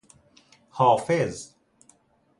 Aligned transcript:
حافظ 0.77 1.55